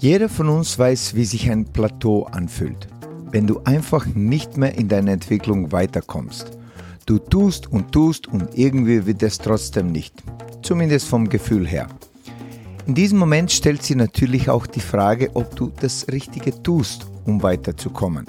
Jeder 0.00 0.28
von 0.28 0.48
uns 0.48 0.78
weiß, 0.78 1.16
wie 1.16 1.24
sich 1.24 1.50
ein 1.50 1.64
Plateau 1.64 2.22
anfühlt, 2.22 2.86
wenn 3.32 3.48
du 3.48 3.62
einfach 3.64 4.06
nicht 4.06 4.56
mehr 4.56 4.76
in 4.78 4.88
deiner 4.88 5.10
Entwicklung 5.10 5.72
weiterkommst. 5.72 6.56
Du 7.04 7.18
tust 7.18 7.66
und 7.66 7.90
tust 7.90 8.28
und 8.28 8.56
irgendwie 8.56 9.06
wird 9.06 9.24
es 9.24 9.38
trotzdem 9.38 9.90
nicht, 9.90 10.14
zumindest 10.62 11.08
vom 11.08 11.28
Gefühl 11.28 11.66
her. 11.66 11.88
In 12.86 12.94
diesem 12.94 13.18
Moment 13.18 13.50
stellt 13.50 13.82
sich 13.82 13.96
natürlich 13.96 14.48
auch 14.48 14.68
die 14.68 14.78
Frage, 14.78 15.30
ob 15.34 15.56
du 15.56 15.72
das 15.80 16.06
Richtige 16.12 16.62
tust, 16.62 17.08
um 17.24 17.42
weiterzukommen. 17.42 18.26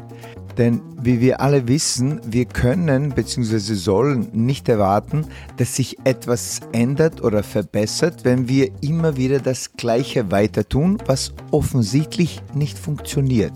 Denn 0.60 0.82
wie 1.02 1.22
wir 1.22 1.40
alle 1.40 1.70
wissen, 1.70 2.20
wir 2.30 2.44
können 2.44 3.12
bzw. 3.12 3.76
sollen 3.76 4.28
nicht 4.34 4.68
erwarten, 4.68 5.26
dass 5.56 5.78
sich 5.78 5.98
etwas 6.04 6.60
ändert 6.74 7.24
oder 7.24 7.44
verbessert, 7.44 8.26
wenn 8.26 8.50
wir 8.50 8.70
immer 8.82 9.16
wieder 9.16 9.40
das 9.40 9.72
Gleiche 9.78 10.32
weiter 10.32 10.68
tun, 10.68 10.98
was 11.06 11.32
offensichtlich 11.52 12.42
nicht 12.54 12.78
funktioniert. 12.78 13.54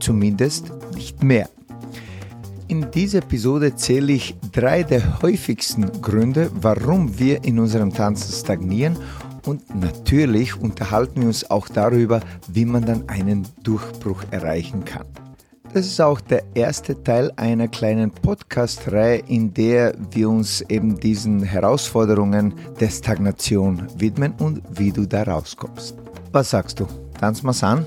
Zumindest 0.00 0.72
nicht 0.96 1.22
mehr. 1.22 1.48
In 2.66 2.90
dieser 2.90 3.18
Episode 3.18 3.76
zähle 3.76 4.12
ich 4.12 4.34
drei 4.50 4.82
der 4.82 5.22
häufigsten 5.22 6.02
Gründe, 6.02 6.50
warum 6.60 7.20
wir 7.20 7.44
in 7.44 7.60
unserem 7.60 7.94
Tanzen 7.94 8.32
stagnieren 8.32 8.96
und 9.46 9.76
natürlich 9.80 10.60
unterhalten 10.60 11.20
wir 11.20 11.28
uns 11.28 11.48
auch 11.48 11.68
darüber, 11.68 12.20
wie 12.48 12.64
man 12.64 12.84
dann 12.84 13.08
einen 13.08 13.46
Durchbruch 13.62 14.24
erreichen 14.32 14.84
kann. 14.84 15.06
Das 15.74 15.86
ist 15.86 16.00
auch 16.02 16.20
der 16.20 16.42
erste 16.54 17.02
Teil 17.02 17.32
einer 17.36 17.66
kleinen 17.66 18.10
Podcast-Reihe, 18.10 19.22
in 19.26 19.54
der 19.54 19.94
wir 20.10 20.28
uns 20.28 20.60
eben 20.68 21.00
diesen 21.00 21.42
Herausforderungen 21.42 22.52
der 22.78 22.90
Stagnation 22.90 23.86
widmen 23.96 24.34
und 24.38 24.60
wie 24.70 24.92
du 24.92 25.06
da 25.06 25.22
rauskommst. 25.22 25.96
Was 26.30 26.50
sagst 26.50 26.78
du? 26.78 26.86
Tanz 27.18 27.42
mal's 27.42 27.62
an? 27.62 27.86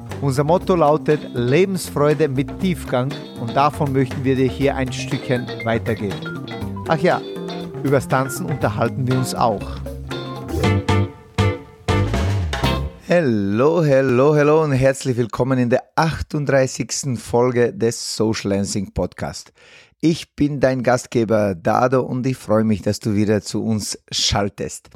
Unser 0.21 0.43
Motto 0.43 0.75
lautet 0.75 1.19
Lebensfreude 1.33 2.29
mit 2.29 2.59
Tiefgang 2.59 3.11
und 3.39 3.55
davon 3.55 3.91
möchten 3.91 4.23
wir 4.23 4.35
dir 4.35 4.47
hier 4.47 4.75
ein 4.75 4.93
Stückchen 4.93 5.47
weitergeben. 5.63 6.45
Ach 6.87 6.99
ja, 6.99 7.19
übers 7.83 8.07
Tanzen 8.07 8.45
unterhalten 8.45 9.07
wir 9.07 9.17
uns 9.17 9.33
auch. 9.33 9.79
Hallo, 13.09 13.83
hallo, 13.83 14.35
hallo 14.35 14.63
und 14.63 14.73
herzlich 14.73 15.17
willkommen 15.17 15.57
in 15.57 15.71
der 15.71 15.81
38. 15.95 17.17
Folge 17.17 17.73
des 17.73 18.15
Social 18.15 18.51
Dancing 18.51 18.93
Podcast. 18.93 19.51
Ich 20.01 20.35
bin 20.35 20.59
dein 20.59 20.83
Gastgeber 20.83 21.55
Dado 21.55 22.01
und 22.01 22.27
ich 22.27 22.37
freue 22.37 22.63
mich, 22.63 22.83
dass 22.83 22.99
du 22.99 23.15
wieder 23.15 23.41
zu 23.41 23.63
uns 23.63 23.97
schaltest. 24.11 24.91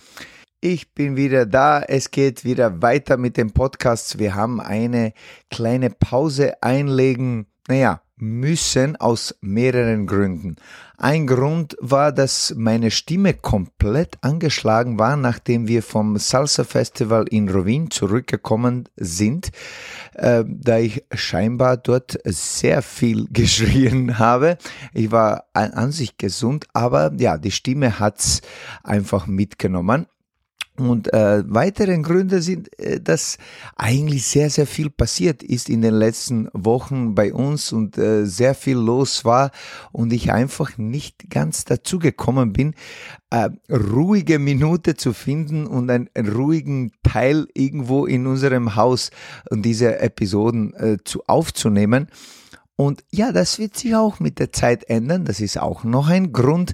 Ich 0.68 0.96
bin 0.96 1.16
wieder 1.16 1.46
da. 1.46 1.84
Es 1.84 2.10
geht 2.10 2.44
wieder 2.44 2.82
weiter 2.82 3.18
mit 3.18 3.38
dem 3.38 3.52
Podcast. 3.52 4.18
Wir 4.18 4.34
haben 4.34 4.60
eine 4.60 5.14
kleine 5.52 5.92
Pause 5.92 6.64
einlegen. 6.64 7.46
Naja, 7.68 8.02
müssen 8.16 8.96
aus 8.96 9.36
mehreren 9.42 10.08
Gründen. 10.08 10.56
Ein 10.98 11.28
Grund 11.28 11.78
war, 11.82 12.12
dass 12.12 12.56
meine 12.58 12.90
Stimme 12.90 13.36
komplett 13.36 14.18
angeschlagen 14.22 14.98
war, 14.98 15.18
nachdem 15.18 15.68
wir 15.68 15.84
vom 15.84 16.18
Salsa 16.18 16.64
Festival 16.64 17.28
in 17.30 17.48
Rovin 17.48 17.92
zurückgekommen 17.92 18.90
sind, 18.96 19.52
äh, 20.14 20.44
da 20.48 20.80
ich 20.80 21.06
scheinbar 21.14 21.78
dort 21.78 22.18
sehr 22.24 22.82
viel 22.82 23.28
geschrien 23.30 24.18
habe. 24.18 24.58
Ich 24.96 25.12
war 25.12 25.44
an, 25.54 25.74
an 25.74 25.92
sich 25.92 26.18
gesund, 26.18 26.66
aber 26.74 27.12
ja, 27.20 27.38
die 27.38 27.52
Stimme 27.52 28.00
hat's 28.00 28.42
einfach 28.84 29.28
mitgenommen. 29.28 30.08
Und 30.78 31.14
äh, 31.14 31.44
weitere 31.48 31.98
Gründe 32.00 32.42
sind, 32.42 32.78
äh, 32.80 33.00
dass 33.00 33.38
eigentlich 33.78 34.26
sehr, 34.26 34.50
sehr 34.50 34.68
viel 34.68 34.90
passiert 34.90 35.42
ist 35.42 35.70
in 35.70 35.82
den 35.82 35.94
letzten 35.94 36.50
Wochen 36.54 37.16
bei 37.16 37.34
uns 37.34 37.72
und 37.72 37.98
äh, 37.98 38.26
sehr 38.26 38.56
viel 38.56 38.78
los 38.78 39.24
war 39.24 39.52
und 39.94 40.12
ich 40.12 40.34
einfach 40.34 40.78
nicht 40.78 41.30
ganz 41.30 41.64
dazu 41.64 41.98
gekommen 41.98 42.52
bin, 42.52 42.76
äh, 43.30 43.50
ruhige 43.72 44.38
Minute 44.38 44.96
zu 44.96 45.14
finden 45.14 45.66
und 45.66 45.90
einen, 45.90 46.10
einen 46.14 46.34
ruhigen 46.34 46.92
Teil 47.04 47.48
irgendwo 47.54 48.06
in 48.06 48.28
unserem 48.28 48.76
Haus 48.76 49.12
und 49.50 49.62
diese 49.62 50.00
Episoden 50.00 50.74
äh, 50.74 50.98
zu 51.06 51.24
aufzunehmen. 51.28 52.08
Und 52.78 53.04
ja, 53.10 53.32
das 53.32 53.58
wird 53.58 53.78
sich 53.78 53.96
auch 53.96 54.20
mit 54.20 54.40
der 54.40 54.52
Zeit 54.52 54.90
ändern. 54.90 55.24
Das 55.24 55.40
ist 55.40 55.60
auch 55.60 55.84
noch 55.86 56.10
ein 56.10 56.34
Grund, 56.34 56.74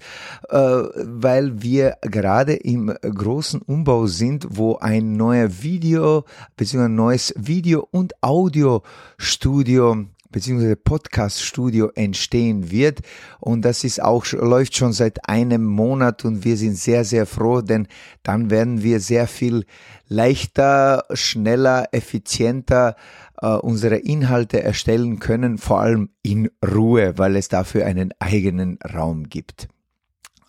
äh, 0.50 0.58
weil 0.58 1.62
wir 1.62 1.98
gerade 2.02 2.54
im 2.54 2.88
großen 3.02 3.62
Umbau 3.62 4.08
sind, 4.08 4.48
wo 4.50 4.78
ein 4.78 5.16
neuer 5.16 5.62
Video 5.62 6.26
bzw. 6.58 6.88
neues 6.88 7.34
Video- 7.38 7.88
und 7.92 8.14
Audiostudio 8.24 10.06
beziehungsweise 10.32 10.76
Podcast-Studio 10.76 11.92
entstehen 11.96 12.72
wird. 12.72 13.02
Und 13.40 13.64
das 13.64 13.84
ist 13.84 14.02
auch, 14.02 14.26
läuft 14.32 14.76
schon 14.76 14.94
seit 14.94 15.28
einem 15.28 15.66
Monat 15.66 16.26
und 16.26 16.44
wir 16.46 16.58
sind 16.58 16.78
sehr, 16.78 17.04
sehr 17.04 17.26
froh, 17.26 17.62
denn 17.62 17.88
dann 18.24 18.50
werden 18.50 18.82
wir 18.82 19.00
sehr 19.00 19.28
viel 19.28 19.66
leichter, 20.08 21.06
schneller, 21.14 21.90
effizienter 21.92 22.96
äh, 23.42 23.48
unsere 23.48 23.98
Inhalte 23.98 24.64
erstellen 24.64 25.20
können, 25.20 25.58
vor 25.58 25.82
allem 25.82 26.10
in 26.22 26.50
Ruhe, 26.66 27.18
weil 27.18 27.36
es 27.36 27.50
dafür 27.50 27.86
einen 27.86 28.12
eigenen 28.20 28.78
Raum 28.94 29.30
gibt. 29.30 29.68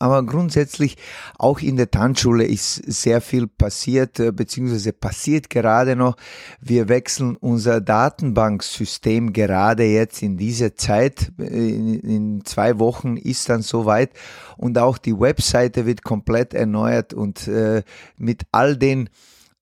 Aber 0.02 0.26
grundsätzlich 0.26 0.96
auch 1.38 1.60
in 1.60 1.76
der 1.76 1.92
Tanzschule 1.92 2.44
ist 2.44 2.74
sehr 2.74 3.20
viel 3.20 3.46
passiert, 3.46 4.18
äh, 4.18 4.32
beziehungsweise 4.32 4.92
passiert 4.92 5.48
gerade 5.48 5.94
noch. 5.94 6.16
Wir 6.60 6.88
wechseln 6.88 7.36
unser 7.36 7.80
Datenbanksystem 7.80 9.32
gerade 9.32 9.84
jetzt 9.84 10.20
in 10.20 10.36
dieser 10.36 10.74
Zeit. 10.74 11.30
In, 11.38 12.42
zwei 12.44 12.80
Wochen 12.80 13.16
ist 13.16 13.48
dann 13.48 13.62
soweit 13.62 14.10
und 14.56 14.76
auch 14.76 14.98
die 14.98 15.20
Webseite 15.20 15.86
wird 15.86 16.02
komplett 16.02 16.52
erneuert 16.52 17.14
und 17.14 17.46
äh, 17.46 17.84
mit 18.16 18.42
all 18.50 18.76
den 18.76 19.08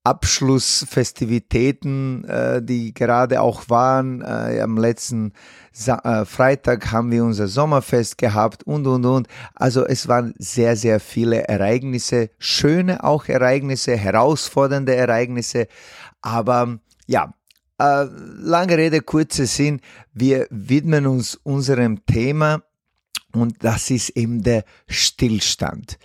Abschlussfestivitäten, 0.03 2.23
äh, 2.25 2.63
die 2.63 2.93
gerade 2.93 3.41
auch 3.41 3.69
waren. 3.69 4.21
Äh, 4.21 4.59
am 4.61 4.77
letzten 4.77 5.33
Sa 5.71 5.99
äh, 6.03 6.25
Freitag 6.25 6.91
haben 6.91 7.11
wir 7.11 7.23
unser 7.23 7.47
Sommerfest 7.47 8.17
gehabt 8.17 8.63
und, 8.63 8.87
und, 8.87 9.05
und. 9.05 9.27
Also 9.53 9.85
es 9.85 10.07
waren 10.07 10.33
sehr, 10.37 10.75
sehr 10.75 10.99
viele 10.99 11.47
Ereignisse, 11.47 12.31
schöne 12.39 13.03
auch 13.03 13.27
Ereignisse, 13.27 13.95
herausfordernde 13.95 14.95
Ereignisse. 14.95 15.67
Aber 16.21 16.79
ja, 17.05 17.35
äh, 17.77 18.07
lange 18.37 18.77
Rede, 18.77 19.01
kurzer 19.01 19.45
Sinn, 19.45 19.81
wir 20.13 20.47
widmen 20.49 21.05
uns 21.07 21.35
unserem 21.35 22.05
Thema 22.05 22.63
und 23.33 23.63
das 23.63 23.89
ist 23.89 24.09
eben 24.09 24.43
der 24.43 24.63
Stillstand. 24.87 25.97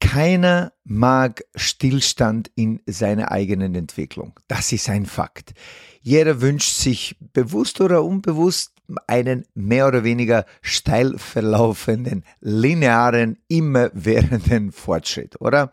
Keiner 0.00 0.72
mag 0.82 1.44
Stillstand 1.54 2.50
in 2.56 2.80
seiner 2.86 3.30
eigenen 3.30 3.74
Entwicklung. 3.74 4.40
Das 4.48 4.72
ist 4.72 4.88
ein 4.88 5.06
Fakt. 5.06 5.52
Jeder 6.00 6.40
wünscht 6.40 6.74
sich 6.74 7.16
bewusst 7.32 7.80
oder 7.80 8.02
unbewusst 8.02 8.72
einen 9.06 9.44
mehr 9.54 9.86
oder 9.86 10.02
weniger 10.02 10.46
steil 10.62 11.16
verlaufenden, 11.18 12.24
linearen, 12.40 13.38
immerwährenden 13.46 14.72
Fortschritt, 14.72 15.40
oder? 15.40 15.70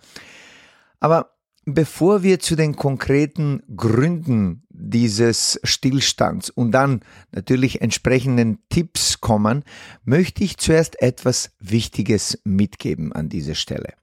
Aber 0.99 1.31
bevor 1.65 2.21
wir 2.21 2.39
zu 2.39 2.55
den 2.55 2.75
konkreten 2.75 3.63
Gründen 3.75 4.67
dieses 4.69 5.59
Stillstands 5.63 6.49
und 6.49 6.73
dann 6.73 7.01
natürlich 7.31 7.81
entsprechenden 7.81 8.59
Tipps 8.69 9.19
kommen, 9.19 9.63
möchte 10.03 10.43
ich 10.43 10.57
zuerst 10.57 11.01
etwas 11.01 11.51
Wichtiges 11.59 12.39
mitgeben 12.43 13.13
an 13.13 13.29
dieser 13.29 13.55
Stelle 13.55 13.93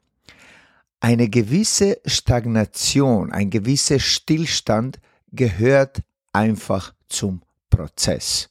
eine 1.05 1.29
gewisse 1.29 2.01
Stagnation, 2.07 3.31
ein 3.31 3.51
gewisser 3.51 3.99
Stillstand 3.99 5.01
gehört 5.33 6.03
einfach 6.33 6.95
zum 7.11 7.43
Prozess. 7.69 8.49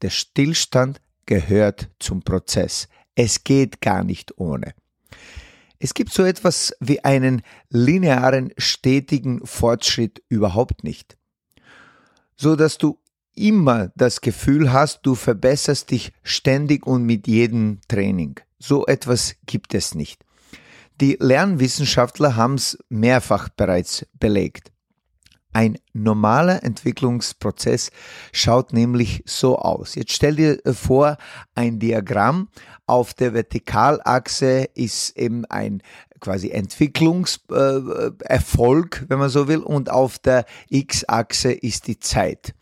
Der 0.00 0.08
Stillstand 0.08 1.02
gehört 1.26 1.90
zum 1.98 2.22
Prozess. 2.22 2.88
Es 3.14 3.44
geht 3.44 3.82
gar 3.82 4.04
nicht 4.04 4.38
ohne. 4.38 4.72
Es 5.78 5.92
gibt 5.92 6.14
so 6.14 6.24
etwas 6.24 6.74
wie 6.80 7.04
einen 7.04 7.42
linearen, 7.68 8.54
stetigen 8.56 9.44
Fortschritt 9.44 10.22
überhaupt 10.30 10.82
nicht. 10.82 11.18
So 12.38 12.56
dass 12.56 12.78
du 12.78 12.98
immer 13.34 13.92
das 13.96 14.22
Gefühl 14.22 14.72
hast, 14.72 15.00
du 15.02 15.14
verbesserst 15.14 15.90
dich 15.90 16.14
ständig 16.22 16.86
und 16.86 17.04
mit 17.04 17.26
jedem 17.26 17.80
Training. 17.86 18.40
So 18.58 18.86
etwas 18.86 19.36
gibt 19.44 19.74
es 19.74 19.94
nicht. 19.94 20.25
Die 21.00 21.16
Lernwissenschaftler 21.20 22.36
haben 22.36 22.54
es 22.54 22.78
mehrfach 22.88 23.50
bereits 23.50 24.06
belegt. 24.14 24.72
Ein 25.52 25.76
normaler 25.92 26.64
Entwicklungsprozess 26.64 27.90
schaut 28.32 28.72
nämlich 28.72 29.22
so 29.26 29.58
aus. 29.58 29.94
Jetzt 29.94 30.12
stell 30.12 30.36
dir 30.36 30.58
vor, 30.72 31.18
ein 31.54 31.78
Diagramm. 31.78 32.48
Auf 32.86 33.12
der 33.14 33.34
Vertikalachse 33.34 34.68
ist 34.74 35.18
eben 35.18 35.44
ein 35.46 35.82
quasi 36.20 36.50
Entwicklungserfolg, 36.50 39.02
äh, 39.02 39.06
wenn 39.08 39.18
man 39.18 39.28
so 39.28 39.48
will, 39.48 39.60
und 39.60 39.90
auf 39.90 40.18
der 40.18 40.46
X-Achse 40.70 41.52
ist 41.52 41.88
die 41.88 41.98
Zeit. 41.98 42.54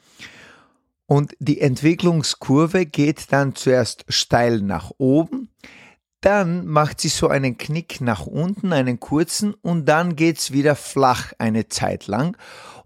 Und 1.07 1.37
die 1.39 1.61
Entwicklungskurve 1.61 2.87
geht 2.87 3.33
dann 3.33 3.55
zuerst 3.55 4.05
steil 4.09 4.61
nach 4.61 4.91
oben, 4.99 5.44
dann 6.25 6.67
macht 6.67 7.00
sie 7.00 7.09
so 7.09 7.29
einen 7.29 7.59
Knick 7.59 8.00
nach 8.00 8.26
unten, 8.26 8.73
einen 8.73 8.99
kurzen, 8.99 9.53
und 9.53 9.87
dann 9.87 10.17
geht's 10.17 10.53
wieder 10.53 10.75
flach 10.75 11.32
eine 11.38 11.69
Zeit 11.69 12.06
lang. 12.06 12.37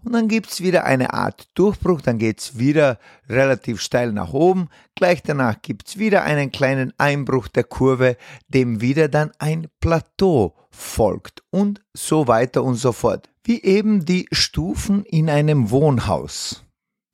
Und 0.03 0.13
dann 0.13 0.27
gibt's 0.27 0.61
wieder 0.61 0.83
eine 0.83 1.13
Art 1.13 1.47
Durchbruch, 1.53 2.01
dann 2.01 2.17
geht's 2.17 2.57
wieder 2.57 2.99
relativ 3.29 3.81
steil 3.81 4.11
nach 4.11 4.33
oben. 4.33 4.67
Gleich 4.95 5.23
danach 5.23 5.61
gibt's 5.61 5.97
wieder 5.97 6.23
einen 6.23 6.51
kleinen 6.51 6.93
Einbruch 6.97 7.47
der 7.47 7.63
Kurve, 7.63 8.17
dem 8.49 8.81
wieder 8.81 9.07
dann 9.07 9.31
ein 9.39 9.67
Plateau 9.79 10.55
folgt 10.69 11.41
und 11.49 11.81
so 11.93 12.27
weiter 12.27 12.63
und 12.63 12.75
so 12.75 12.91
fort. 12.91 13.29
Wie 13.43 13.61
eben 13.63 14.05
die 14.05 14.27
Stufen 14.31 15.03
in 15.05 15.29
einem 15.29 15.71
Wohnhaus. 15.71 16.65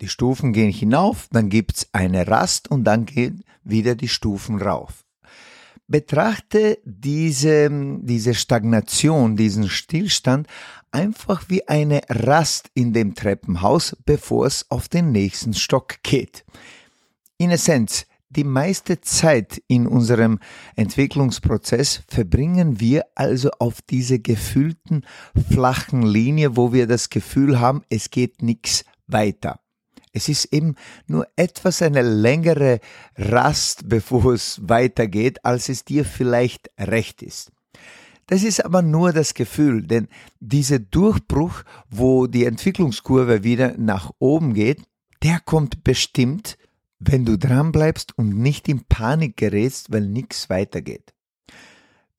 Die 0.01 0.09
Stufen 0.09 0.53
gehen 0.53 0.71
hinauf, 0.71 1.27
dann 1.31 1.49
gibt's 1.49 1.87
eine 1.93 2.27
Rast 2.27 2.69
und 2.69 2.83
dann 2.83 3.05
gehen 3.05 3.43
wieder 3.63 3.95
die 3.95 4.09
Stufen 4.09 4.61
rauf. 4.61 5.04
Betrachte 5.87 6.79
diese, 6.83 7.69
diese 8.01 8.33
Stagnation, 8.33 9.35
diesen 9.35 9.69
Stillstand 9.69 10.47
einfach 10.91 11.49
wie 11.49 11.67
eine 11.67 12.01
Rast 12.09 12.71
in 12.73 12.93
dem 12.93 13.13
Treppenhaus, 13.13 13.95
bevor 14.05 14.47
es 14.47 14.69
auf 14.71 14.87
den 14.87 15.11
nächsten 15.11 15.53
Stock 15.53 16.01
geht. 16.01 16.43
In 17.37 17.51
Essenz, 17.51 18.07
die 18.29 18.43
meiste 18.43 18.99
Zeit 19.01 19.61
in 19.67 19.87
unserem 19.87 20.39
Entwicklungsprozess 20.75 22.01
verbringen 22.07 22.79
wir 22.79 23.05
also 23.13 23.51
auf 23.59 23.81
diese 23.81 24.19
gefühlten 24.19 25.05
flachen 25.51 26.01
Linie, 26.01 26.57
wo 26.57 26.73
wir 26.73 26.87
das 26.87 27.09
Gefühl 27.09 27.59
haben, 27.59 27.83
es 27.89 28.09
geht 28.09 28.41
nichts 28.41 28.83
weiter. 29.07 29.59
Es 30.15 30.29
ist 30.29 30.45
eben 30.53 30.75
nur 31.07 31.27
etwas 31.35 31.81
eine 31.81 32.01
längere 32.01 32.79
Rast, 33.17 33.89
bevor 33.89 34.33
es 34.33 34.61
weitergeht, 34.63 35.43
als 35.43 35.67
es 35.67 35.83
dir 35.83 36.05
vielleicht 36.05 36.71
recht 36.79 37.21
ist. 37.21 37.51
Das 38.27 38.41
ist 38.41 38.63
aber 38.63 38.81
nur 38.81 39.11
das 39.11 39.33
Gefühl, 39.33 39.85
denn 39.85 40.07
dieser 40.39 40.79
Durchbruch, 40.79 41.63
wo 41.89 42.27
die 42.27 42.45
Entwicklungskurve 42.45 43.43
wieder 43.43 43.75
nach 43.77 44.09
oben 44.17 44.53
geht, 44.53 44.83
der 45.21 45.41
kommt 45.41 45.83
bestimmt, 45.83 46.57
wenn 46.97 47.25
du 47.25 47.37
dranbleibst 47.37 48.17
und 48.17 48.37
nicht 48.37 48.69
in 48.69 48.85
Panik 48.85 49.35
gerätst, 49.35 49.91
weil 49.91 50.07
nichts 50.07 50.49
weitergeht. 50.49 51.13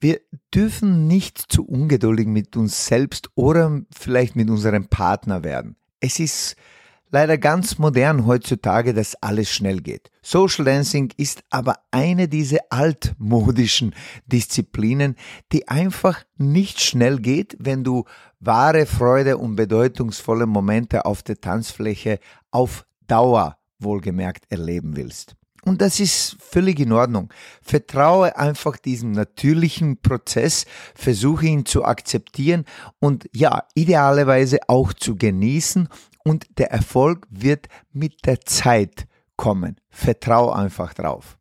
Wir 0.00 0.20
dürfen 0.54 1.06
nicht 1.06 1.38
zu 1.38 1.64
ungeduldig 1.64 2.26
mit 2.26 2.58
uns 2.58 2.86
selbst 2.86 3.30
oder 3.34 3.80
vielleicht 3.90 4.36
mit 4.36 4.50
unserem 4.50 4.88
Partner 4.88 5.42
werden. 5.42 5.76
Es 5.98 6.20
ist 6.20 6.56
leider 7.16 7.38
ganz 7.38 7.78
modern 7.78 8.26
heutzutage, 8.26 8.92
dass 8.92 9.14
alles 9.22 9.50
schnell 9.50 9.80
geht. 9.80 10.10
Social 10.20 10.66
Dancing 10.66 11.14
ist 11.16 11.42
aber 11.48 11.76
eine 11.90 12.28
dieser 12.28 12.58
altmodischen 12.68 13.94
Disziplinen, 14.26 15.16
die 15.50 15.66
einfach 15.66 16.24
nicht 16.36 16.78
schnell 16.78 17.18
geht, 17.18 17.56
wenn 17.58 17.84
du 17.84 18.04
wahre 18.38 18.84
Freude 18.84 19.38
und 19.38 19.56
bedeutungsvolle 19.56 20.44
Momente 20.44 21.06
auf 21.06 21.22
der 21.22 21.40
Tanzfläche 21.40 22.18
auf 22.50 22.84
Dauer 23.06 23.56
wohlgemerkt 23.78 24.44
erleben 24.50 24.94
willst. 24.94 25.36
Und 25.64 25.80
das 25.80 26.00
ist 26.00 26.36
völlig 26.38 26.78
in 26.80 26.92
Ordnung. 26.92 27.32
Vertraue 27.62 28.36
einfach 28.36 28.76
diesem 28.76 29.12
natürlichen 29.12 30.02
Prozess, 30.02 30.66
versuche 30.94 31.46
ihn 31.46 31.64
zu 31.64 31.82
akzeptieren 31.82 32.66
und 33.00 33.26
ja, 33.32 33.64
idealerweise 33.74 34.58
auch 34.68 34.92
zu 34.92 35.16
genießen 35.16 35.88
und 36.26 36.58
der 36.58 36.72
Erfolg 36.72 37.28
wird 37.30 37.68
mit 37.92 38.26
der 38.26 38.40
Zeit 38.40 39.06
kommen. 39.36 39.76
Vertrau 39.90 40.50
einfach 40.50 40.92
drauf. 40.92 41.38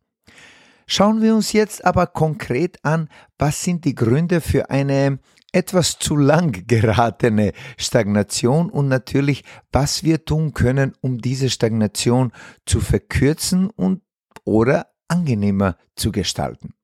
Schauen 0.86 1.20
wir 1.20 1.34
uns 1.34 1.52
jetzt 1.52 1.84
aber 1.84 2.06
konkret 2.06 2.78
an, 2.84 3.08
was 3.36 3.64
sind 3.64 3.84
die 3.84 3.96
Gründe 3.96 4.40
für 4.40 4.70
eine 4.70 5.18
etwas 5.50 5.98
zu 5.98 6.14
lang 6.14 6.52
geratene 6.68 7.52
Stagnation 7.76 8.70
und 8.70 8.86
natürlich, 8.86 9.42
was 9.72 10.04
wir 10.04 10.24
tun 10.24 10.54
können, 10.54 10.92
um 11.00 11.18
diese 11.18 11.50
Stagnation 11.50 12.30
zu 12.64 12.80
verkürzen 12.80 13.68
und 13.70 14.02
oder 14.44 14.92
angenehmer 15.08 15.76
zu 15.96 16.12
gestalten. 16.12 16.74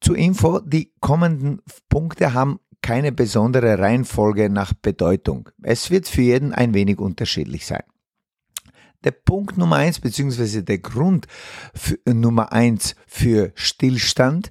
Zur 0.00 0.16
Info, 0.16 0.58
die 0.58 0.92
kommenden 0.98 1.62
Punkte 1.88 2.34
haben 2.34 2.58
keine 2.86 3.10
besondere 3.10 3.80
Reihenfolge 3.80 4.48
nach 4.48 4.72
Bedeutung. 4.72 5.50
Es 5.60 5.90
wird 5.90 6.06
für 6.06 6.22
jeden 6.22 6.52
ein 6.52 6.72
wenig 6.72 7.00
unterschiedlich 7.00 7.66
sein. 7.66 7.82
Der 9.02 9.10
Punkt 9.10 9.58
Nummer 9.58 9.74
eins 9.74 9.98
beziehungsweise 9.98 10.62
der 10.62 10.78
Grund 10.78 11.26
für, 11.74 11.98
Nummer 12.06 12.52
eins 12.52 12.94
für 13.08 13.50
Stillstand 13.56 14.50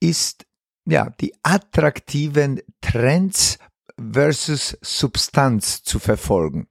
ist 0.00 0.46
ja 0.84 1.10
die 1.20 1.32
attraktiven 1.44 2.60
Trends 2.80 3.60
versus 3.96 4.76
Substanz 4.82 5.84
zu 5.84 6.00
verfolgen. 6.00 6.66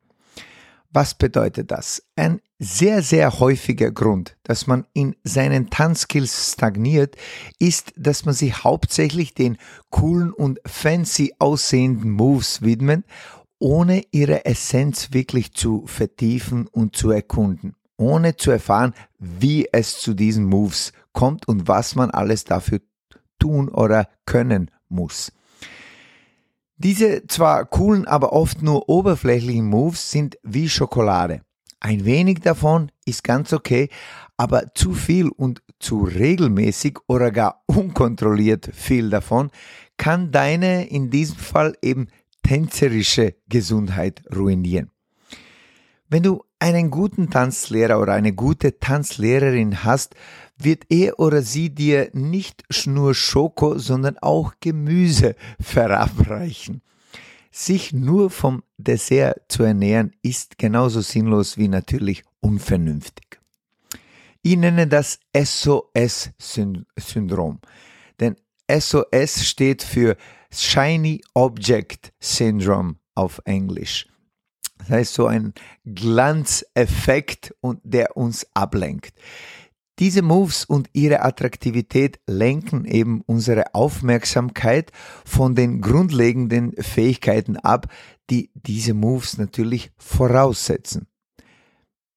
Was 0.89 1.17
bedeutet 1.17 1.71
das? 1.71 2.03
Ein 2.17 2.41
sehr, 2.59 3.01
sehr 3.01 3.39
häufiger 3.39 3.91
Grund, 3.91 4.37
dass 4.43 4.67
man 4.67 4.85
in 4.93 5.15
seinen 5.23 5.69
Tanzskills 5.69 6.53
stagniert, 6.53 7.15
ist, 7.59 7.93
dass 7.97 8.25
man 8.25 8.33
sich 8.33 8.63
hauptsächlich 8.63 9.33
den 9.33 9.57
coolen 9.89 10.31
und 10.31 10.59
fancy 10.65 11.33
aussehenden 11.39 12.11
Moves 12.11 12.61
widmet, 12.61 13.05
ohne 13.59 14.03
ihre 14.11 14.45
Essenz 14.45 15.11
wirklich 15.11 15.53
zu 15.53 15.85
vertiefen 15.85 16.67
und 16.67 16.95
zu 16.95 17.11
erkunden, 17.11 17.75
ohne 17.97 18.37
zu 18.37 18.51
erfahren, 18.51 18.93
wie 19.19 19.67
es 19.71 19.99
zu 19.99 20.13
diesen 20.13 20.45
Moves 20.45 20.93
kommt 21.13 21.47
und 21.47 21.67
was 21.67 21.95
man 21.95 22.11
alles 22.11 22.43
dafür 22.43 22.79
tun 23.39 23.69
oder 23.69 24.07
können 24.25 24.71
muss. 24.87 25.31
Diese 26.77 27.25
zwar 27.27 27.65
coolen, 27.65 28.05
aber 28.05 28.33
oft 28.33 28.61
nur 28.61 28.89
oberflächlichen 28.89 29.65
Moves 29.65 30.11
sind 30.11 30.37
wie 30.43 30.67
Schokolade. 30.67 31.41
Ein 31.79 32.05
wenig 32.05 32.39
davon 32.39 32.91
ist 33.05 33.23
ganz 33.23 33.53
okay, 33.53 33.89
aber 34.37 34.73
zu 34.73 34.93
viel 34.93 35.29
und 35.29 35.61
zu 35.79 36.03
regelmäßig 36.03 36.97
oder 37.07 37.31
gar 37.31 37.63
unkontrolliert 37.67 38.69
viel 38.73 39.09
davon 39.09 39.51
kann 39.97 40.31
deine 40.31 40.87
in 40.87 41.09
diesem 41.09 41.37
Fall 41.37 41.77
eben 41.81 42.07
tänzerische 42.43 43.35
Gesundheit 43.47 44.23
ruinieren. 44.35 44.91
Wenn 46.07 46.23
du 46.23 46.43
einen 46.59 46.91
guten 46.91 47.29
Tanzlehrer 47.29 47.99
oder 47.99 48.13
eine 48.13 48.33
gute 48.33 48.79
Tanzlehrerin 48.79 49.83
hast, 49.83 50.15
wird 50.57 50.83
er 50.89 51.19
oder 51.19 51.41
sie 51.41 51.73
dir 51.73 52.09
nicht 52.13 52.63
nur 52.85 53.15
Schoko, 53.15 53.77
sondern 53.77 54.17
auch 54.19 54.53
Gemüse 54.59 55.35
verabreichen. 55.59 56.81
Sich 57.57 57.93
nur 57.93 58.31
vom 58.31 58.63
Dessert 58.77 59.43
zu 59.47 59.63
ernähren 59.63 60.11
ist 60.21 60.57
genauso 60.57 60.99
sinnlos 60.99 61.57
wie 61.57 61.69
natürlich 61.69 62.25
unvernünftig. 62.41 63.39
Ich 64.41 64.57
nenne 64.57 64.87
das 64.87 65.21
SOS-Syndrom. 65.33 67.61
Denn 68.19 68.35
SOS 68.69 69.45
steht 69.45 69.83
für 69.83 70.17
Shiny 70.51 71.23
Object 71.33 72.11
Syndrome 72.19 72.95
auf 73.13 73.41
Englisch. 73.45 74.05
Das 74.79 74.89
heißt 74.89 75.13
so 75.13 75.27
ein 75.27 75.53
Glanzeffekt 75.85 77.55
der 77.85 78.17
uns 78.17 78.45
ablenkt. 78.53 79.13
Diese 79.99 80.21
Moves 80.21 80.65
und 80.65 80.89
ihre 80.91 81.21
Attraktivität 81.21 82.19
lenken 82.27 82.83
eben 82.83 83.21
unsere 83.21 83.73
Aufmerksamkeit 83.73 84.91
von 85.23 85.55
den 85.55 85.79
grundlegenden 85.79 86.73
Fähigkeiten 86.73 87.55
ab, 87.57 87.87
die 88.29 88.51
diese 88.53 88.93
Moves 88.93 89.37
natürlich 89.37 89.91
voraussetzen. 89.97 91.07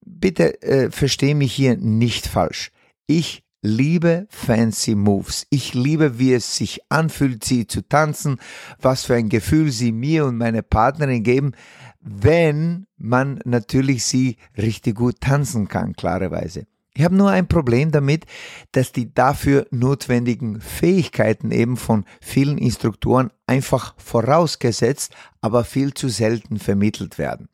Bitte 0.01 0.61
äh, 0.61 0.91
verstehe 0.91 1.35
mich 1.35 1.53
hier 1.53 1.77
nicht 1.77 2.27
falsch. 2.27 2.71
Ich 3.07 3.43
liebe 3.61 4.27
fancy 4.29 4.95
Moves. 4.95 5.45
Ich 5.49 5.73
liebe, 5.73 6.19
wie 6.19 6.33
es 6.33 6.57
sich 6.57 6.81
anfühlt, 6.89 7.43
sie 7.43 7.67
zu 7.67 7.81
tanzen, 7.87 8.39
was 8.81 9.05
für 9.05 9.15
ein 9.15 9.29
Gefühl 9.29 9.71
sie 9.71 9.91
mir 9.91 10.25
und 10.25 10.37
meine 10.37 10.63
Partnerin 10.63 11.23
geben. 11.23 11.53
wenn 12.01 12.87
man 12.97 13.41
natürlich 13.43 14.05
sie 14.05 14.37
richtig 14.57 14.95
gut 14.95 15.19
tanzen 15.19 15.67
kann, 15.67 15.93
klarerweise. 15.93 16.65
Ich 16.99 17.05
habe 17.05 17.15
nur 17.15 17.29
ein 17.29 17.47
Problem 17.47 17.91
damit, 17.91 18.25
dass 18.73 18.91
die 18.91 19.13
dafür 19.13 19.65
notwendigen 19.71 20.59
Fähigkeiten 20.59 21.49
eben 21.49 21.77
von 21.77 22.03
vielen 22.19 22.57
Instruktoren 22.57 23.31
einfach 23.47 23.95
vorausgesetzt, 23.97 25.13
aber 25.39 25.63
viel 25.63 25.93
zu 25.93 26.09
selten 26.09 26.59
vermittelt 26.59 27.17
werden. 27.17 27.47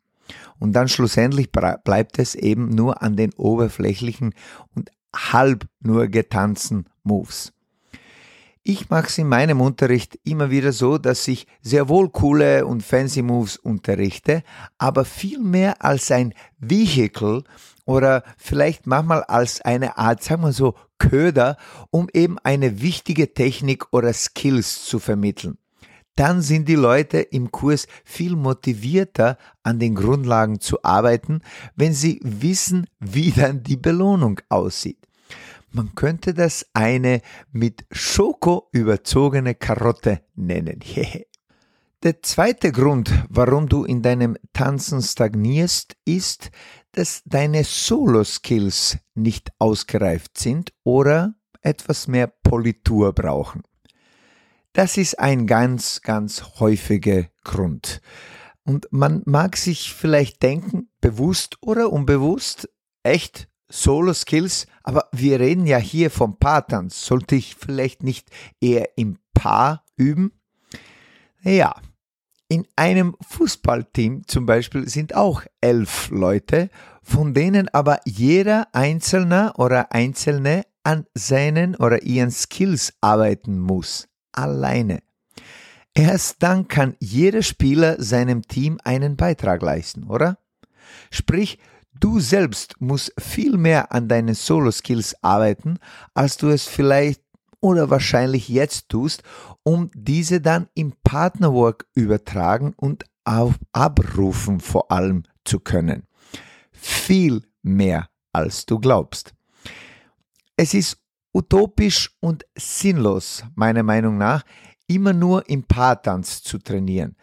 Und 0.58 0.72
dann 0.72 0.88
schlussendlich 0.88 1.52
bleibt 1.52 2.18
es 2.18 2.34
eben 2.34 2.70
nur 2.70 3.02
an 3.02 3.14
den 3.14 3.32
oberflächlichen 3.34 4.34
und 4.74 4.90
halb 5.14 5.68
nur 5.78 6.08
getanzten 6.08 6.86
Moves. 7.04 7.52
Ich 8.64 8.90
mache 8.90 9.06
es 9.06 9.16
in 9.16 9.28
meinem 9.28 9.60
Unterricht 9.60 10.18
immer 10.24 10.50
wieder 10.50 10.72
so, 10.72 10.98
dass 10.98 11.28
ich 11.28 11.46
sehr 11.62 11.88
wohl 11.88 12.10
coole 12.10 12.66
und 12.66 12.82
fancy 12.82 13.22
Moves 13.22 13.58
unterrichte, 13.58 14.42
aber 14.76 15.04
viel 15.04 15.38
mehr 15.38 15.84
als 15.84 16.10
ein 16.10 16.34
Vehicle 16.58 17.44
oder 17.86 18.22
vielleicht 18.36 18.86
manchmal 18.86 19.24
als 19.24 19.62
eine 19.62 19.96
Art, 19.96 20.22
sagen 20.22 20.42
wir 20.42 20.52
so, 20.52 20.74
Köder, 20.98 21.56
um 21.90 22.08
eben 22.12 22.38
eine 22.40 22.82
wichtige 22.82 23.32
Technik 23.32 23.86
oder 23.92 24.12
Skills 24.12 24.84
zu 24.84 24.98
vermitteln. 24.98 25.56
Dann 26.16 26.40
sind 26.40 26.68
die 26.68 26.76
Leute 26.76 27.20
im 27.20 27.52
Kurs 27.52 27.86
viel 28.04 28.36
motivierter, 28.36 29.36
an 29.62 29.78
den 29.78 29.94
Grundlagen 29.94 30.60
zu 30.60 30.82
arbeiten, 30.82 31.40
wenn 31.76 31.92
sie 31.92 32.20
wissen, 32.22 32.86
wie 32.98 33.32
dann 33.32 33.62
die 33.62 33.76
Belohnung 33.76 34.40
aussieht. 34.48 35.06
Man 35.72 35.94
könnte 35.94 36.32
das 36.32 36.66
eine 36.72 37.20
mit 37.52 37.84
Schoko 37.90 38.68
überzogene 38.72 39.54
Karotte 39.54 40.22
nennen. 40.34 40.80
Der 42.02 42.22
zweite 42.22 42.72
Grund, 42.72 43.10
warum 43.28 43.68
du 43.68 43.84
in 43.84 44.00
deinem 44.00 44.36
Tanzen 44.52 45.02
stagnierst, 45.02 45.96
ist, 46.04 46.50
dass 46.96 47.22
deine 47.26 47.62
Solo-Skills 47.62 48.98
nicht 49.14 49.52
ausgereift 49.58 50.38
sind 50.38 50.72
oder 50.82 51.34
etwas 51.60 52.08
mehr 52.08 52.26
Politur 52.26 53.12
brauchen. 53.12 53.62
Das 54.72 54.96
ist 54.96 55.18
ein 55.18 55.46
ganz, 55.46 56.00
ganz 56.00 56.42
häufiger 56.58 57.26
Grund. 57.44 58.00
Und 58.64 58.88
man 58.90 59.22
mag 59.26 59.58
sich 59.58 59.92
vielleicht 59.92 60.42
denken, 60.42 60.88
bewusst 61.02 61.58
oder 61.60 61.92
unbewusst, 61.92 62.68
echt 63.02 63.48
Solo-Skills, 63.68 64.66
aber 64.82 65.08
wir 65.12 65.38
reden 65.38 65.66
ja 65.66 65.76
hier 65.76 66.10
vom 66.10 66.38
Paartanz. 66.38 67.04
Sollte 67.04 67.36
ich 67.36 67.56
vielleicht 67.56 68.02
nicht 68.02 68.30
eher 68.58 68.96
im 68.96 69.18
Paar 69.34 69.84
üben? 69.96 70.32
Ja, 71.42 71.74
in 72.48 72.66
einem 72.76 73.16
Fußballteam 73.20 74.26
zum 74.26 74.46
Beispiel 74.46 74.88
sind 74.88 75.14
auch 75.14 75.42
elf 75.60 76.10
Leute, 76.10 76.70
von 77.02 77.34
denen 77.34 77.68
aber 77.68 78.00
jeder 78.04 78.68
Einzelne 78.72 79.52
oder 79.56 79.92
Einzelne 79.92 80.64
an 80.84 81.06
seinen 81.14 81.74
oder 81.74 82.02
ihren 82.02 82.30
Skills 82.30 82.94
arbeiten 83.00 83.58
muss. 83.58 84.08
Alleine. 84.32 85.02
Erst 85.94 86.42
dann 86.42 86.68
kann 86.68 86.94
jeder 87.00 87.42
Spieler 87.42 88.00
seinem 88.02 88.42
Team 88.42 88.78
einen 88.84 89.16
Beitrag 89.16 89.62
leisten, 89.62 90.04
oder? 90.04 90.38
Sprich, 91.10 91.58
Du 91.98 92.20
selbst 92.20 92.78
musst 92.78 93.14
viel 93.18 93.56
mehr 93.56 93.90
an 93.90 94.06
deinen 94.06 94.34
Solo-Skills 94.34 95.16
arbeiten, 95.22 95.78
als 96.12 96.36
du 96.36 96.48
es 96.48 96.66
vielleicht 96.66 97.22
oder 97.66 97.90
wahrscheinlich 97.90 98.48
jetzt 98.48 98.88
tust, 98.88 99.24
um 99.64 99.90
diese 99.92 100.40
dann 100.40 100.68
im 100.74 100.92
Partnerwork 101.02 101.86
übertragen 101.94 102.74
und 102.76 103.04
abrufen 103.24 104.60
vor 104.60 104.92
allem 104.92 105.24
zu 105.44 105.58
können. 105.58 106.04
Viel 106.70 107.42
mehr 107.62 108.08
als 108.32 108.66
du 108.66 108.78
glaubst. 108.78 109.34
Es 110.56 110.74
ist 110.74 110.98
utopisch 111.34 112.12
und 112.20 112.46
sinnlos, 112.56 113.42
meiner 113.56 113.82
Meinung 113.82 114.16
nach, 114.16 114.44
immer 114.86 115.12
nur 115.12 115.48
im 115.50 115.64
Paartanz 115.64 116.44
zu 116.44 116.58
trainieren. 116.58 117.16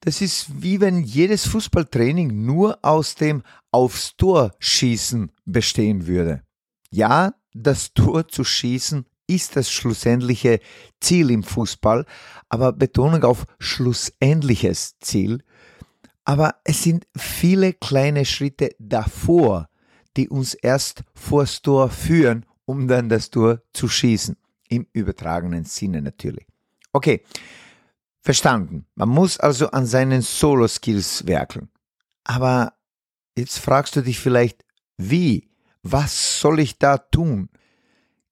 Das 0.00 0.20
ist 0.20 0.62
wie 0.62 0.82
wenn 0.82 1.02
jedes 1.02 1.46
Fußballtraining 1.46 2.44
nur 2.44 2.78
aus 2.82 3.14
dem 3.14 3.42
aufs 3.70 4.16
Tor 4.18 4.50
schießen 4.58 5.32
bestehen 5.46 6.06
würde. 6.06 6.42
Ja, 6.90 7.32
das 7.54 7.94
Tor 7.94 8.28
zu 8.28 8.44
schießen 8.44 9.06
ist 9.34 9.56
das 9.56 9.70
schlussendliche 9.70 10.60
Ziel 11.00 11.30
im 11.30 11.42
Fußball, 11.42 12.06
aber 12.48 12.72
Betonung 12.72 13.24
auf 13.24 13.44
schlussendliches 13.58 14.98
Ziel. 15.00 15.42
Aber 16.24 16.56
es 16.64 16.82
sind 16.82 17.06
viele 17.16 17.72
kleine 17.72 18.24
Schritte 18.24 18.74
davor, 18.78 19.68
die 20.16 20.28
uns 20.28 20.54
erst 20.54 21.02
vors 21.14 21.62
Tor 21.62 21.90
führen, 21.90 22.46
um 22.64 22.86
dann 22.86 23.08
das 23.08 23.30
Tor 23.30 23.62
zu 23.72 23.88
schießen. 23.88 24.36
Im 24.68 24.86
übertragenen 24.92 25.64
Sinne 25.64 26.00
natürlich. 26.00 26.46
Okay, 26.92 27.24
Verstanden. 28.22 28.86
Man 28.94 29.08
muss 29.08 29.40
also 29.40 29.72
an 29.72 29.84
seinen 29.84 30.22
Solo-Skills 30.22 31.26
werkeln. 31.26 31.68
Aber 32.22 32.74
jetzt 33.36 33.58
fragst 33.58 33.96
du 33.96 34.00
dich 34.00 34.20
vielleicht, 34.20 34.64
wie? 34.96 35.50
Was 35.82 36.38
soll 36.38 36.60
ich 36.60 36.78
da 36.78 36.98
tun? 36.98 37.48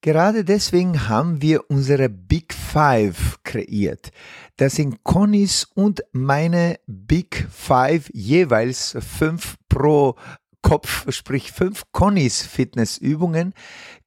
Gerade 0.01 0.43
deswegen 0.43 1.07
haben 1.07 1.41
wir 1.41 1.69
unsere 1.69 2.09
Big 2.09 2.53
Five 2.53 3.37
kreiert. 3.43 4.11
Das 4.57 4.75
sind 4.75 5.03
Connys 5.03 5.67
und 5.75 6.03
meine 6.11 6.79
Big 6.87 7.47
Five 7.51 8.09
jeweils 8.11 8.97
fünf 8.99 9.57
pro 9.69 10.15
Kopf, 10.63 11.11
sprich 11.11 11.51
fünf 11.51 11.83
Connys 11.91 12.41
Fitnessübungen 12.41 13.53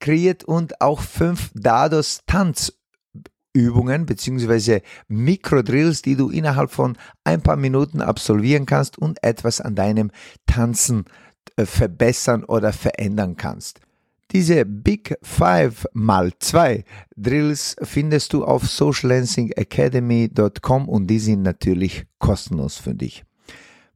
kreiert 0.00 0.44
und 0.44 0.80
auch 0.80 1.00
fünf 1.00 1.50
Dados 1.54 2.20
Tanzübungen 2.26 2.84
Übungen 3.54 4.04
beziehungsweise 4.04 4.82
Mikrodrills, 5.06 6.02
die 6.02 6.16
du 6.16 6.28
innerhalb 6.28 6.72
von 6.72 6.98
ein 7.22 7.40
paar 7.40 7.56
Minuten 7.56 8.02
absolvieren 8.02 8.66
kannst 8.66 8.98
und 8.98 9.22
etwas 9.22 9.60
an 9.60 9.76
deinem 9.76 10.10
Tanzen 10.46 11.04
äh, 11.56 11.64
verbessern 11.64 12.42
oder 12.42 12.72
verändern 12.72 13.36
kannst. 13.36 13.80
Diese 14.33 14.64
Big 14.64 15.16
Five 15.23 15.87
mal 15.93 16.33
zwei 16.38 16.85
Drills 17.16 17.76
findest 17.83 18.33
du 18.33 18.45
auf 18.45 18.69
socialancingacademy.com 18.69 20.88
und 20.88 21.07
die 21.07 21.19
sind 21.19 21.43
natürlich 21.43 22.07
kostenlos 22.19 22.76
für 22.76 22.95
dich. 22.95 23.25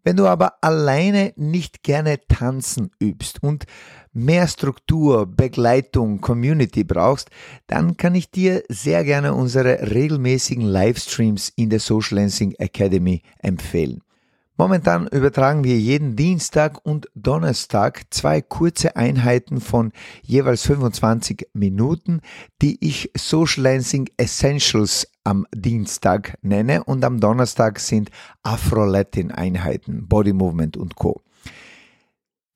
Wenn 0.04 0.16
du 0.16 0.26
aber 0.26 0.54
alleine 0.62 1.32
nicht 1.36 1.82
gerne 1.82 2.20
tanzen 2.28 2.90
übst 2.98 3.42
und 3.42 3.64
mehr 4.12 4.46
Struktur, 4.48 5.26
Begleitung, 5.26 6.20
Community 6.20 6.84
brauchst, 6.84 7.30
dann 7.66 7.96
kann 7.96 8.14
ich 8.14 8.30
dir 8.30 8.62
sehr 8.68 9.04
gerne 9.04 9.34
unsere 9.34 9.94
regelmäßigen 9.94 10.64
Livestreams 10.64 11.52
in 11.56 11.70
der 11.70 11.80
Social 11.80 12.18
Lancing 12.18 12.52
Academy 12.58 13.22
empfehlen. 13.40 14.02
Momentan 14.60 15.06
übertragen 15.06 15.62
wir 15.62 15.78
jeden 15.78 16.16
Dienstag 16.16 16.84
und 16.84 17.08
Donnerstag 17.14 18.06
zwei 18.10 18.40
kurze 18.40 18.96
Einheiten 18.96 19.60
von 19.60 19.92
jeweils 20.22 20.66
25 20.66 21.50
Minuten, 21.52 22.22
die 22.60 22.76
ich 22.84 23.12
Social 23.16 23.62
Lancing 23.62 24.10
Essentials 24.16 25.12
am 25.22 25.46
Dienstag 25.54 26.38
nenne 26.42 26.82
und 26.82 27.04
am 27.04 27.20
Donnerstag 27.20 27.78
sind 27.78 28.10
Afro-Latin-Einheiten, 28.42 30.08
Body 30.08 30.32
Movement 30.32 30.76
und 30.76 30.96
Co. 30.96 31.22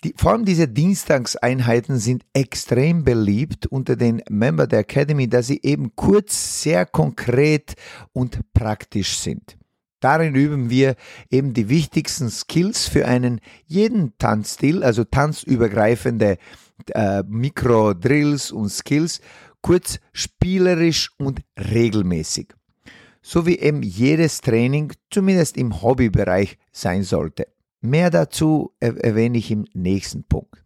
Die, 0.03 0.13
vor 0.17 0.33
allem 0.33 0.45
diese 0.45 0.67
Dienstagseinheiten 0.67 1.99
sind 1.99 2.25
extrem 2.33 3.05
beliebt 3.05 3.67
unter 3.67 3.95
den 3.95 4.23
Member 4.29 4.67
der 4.67 4.81
Academy, 4.81 5.29
da 5.29 5.41
sie 5.41 5.61
eben 5.63 5.95
kurz, 5.95 6.63
sehr 6.63 6.85
konkret 6.85 7.77
und 8.13 8.41
praktisch 8.53 9.19
sind. 9.19 9.57
Darin 10.03 10.35
üben 10.35 10.69
wir 10.69 10.97
eben 11.31 11.55
die 11.55 11.69
wichtigsten 11.69 12.29
Skills 12.29 12.89
für 12.89 13.07
einen 13.07 13.41
jeden 13.67 14.19
Tanzstil, 14.19 14.83
also 14.83 15.05
tanzübergreifende 15.05 16.39
äh, 16.91 17.23
Mikro-Drills 17.23 18.51
und 18.51 18.69
Skills, 18.69 19.21
kurz 19.61 20.01
spielerisch 20.13 21.11
und 21.19 21.41
regelmäßig. 21.57 22.49
So 23.23 23.47
wie 23.47 23.61
eben 23.61 23.85
jedes 23.85 24.41
Training, 24.41 24.93
zumindest 25.09 25.57
im 25.57 25.81
Hobbybereich, 25.83 26.59
sein 26.73 27.05
sollte. 27.05 27.47
Mehr 27.81 28.11
dazu 28.11 28.73
erwähne 28.81 29.39
ich 29.39 29.53
im 29.53 29.67
nächsten 29.73 30.25
Punkt. 30.25 30.65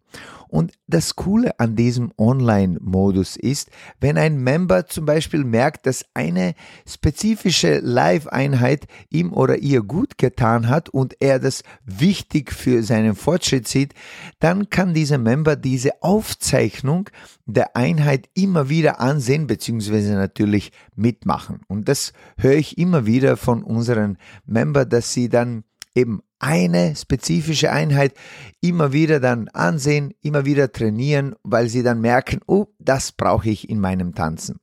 Und 0.49 0.73
das 0.87 1.15
Coole 1.15 1.59
an 1.59 1.75
diesem 1.75 2.11
Online-Modus 2.17 3.35
ist, 3.35 3.69
wenn 3.99 4.17
ein 4.17 4.37
Member 4.37 4.87
zum 4.87 5.05
Beispiel 5.05 5.43
merkt, 5.43 5.85
dass 5.85 6.05
eine 6.13 6.53
spezifische 6.87 7.79
Live-Einheit 7.79 8.87
ihm 9.09 9.33
oder 9.33 9.57
ihr 9.57 9.81
gut 9.81 10.17
getan 10.17 10.69
hat 10.69 10.89
und 10.89 11.15
er 11.19 11.39
das 11.39 11.63
wichtig 11.85 12.51
für 12.51 12.83
seinen 12.83 13.15
Fortschritt 13.15 13.67
sieht, 13.67 13.93
dann 14.39 14.69
kann 14.69 14.93
dieser 14.93 15.17
Member 15.17 15.55
diese 15.55 16.01
Aufzeichnung 16.01 17.09
der 17.45 17.75
Einheit 17.75 18.29
immer 18.33 18.69
wieder 18.69 18.99
ansehen, 18.99 19.47
beziehungsweise 19.47 20.13
natürlich 20.13 20.71
mitmachen. 20.95 21.61
Und 21.67 21.87
das 21.87 22.13
höre 22.37 22.55
ich 22.55 22.77
immer 22.77 23.05
wieder 23.05 23.37
von 23.37 23.63
unseren 23.63 24.17
Member, 24.45 24.85
dass 24.85 25.13
sie 25.13 25.29
dann 25.29 25.63
eben 25.95 26.21
eine 26.39 26.95
spezifische 26.95 27.71
Einheit 27.71 28.13
immer 28.61 28.93
wieder 28.93 29.19
dann 29.19 29.47
ansehen, 29.49 30.13
immer 30.21 30.45
wieder 30.45 30.71
trainieren, 30.71 31.35
weil 31.43 31.69
sie 31.69 31.83
dann 31.83 32.01
merken, 32.01 32.39
oh, 32.47 32.67
das 32.79 33.11
brauche 33.11 33.49
ich 33.49 33.69
in 33.69 33.79
meinem 33.79 34.13
Tanzen. 34.13 34.59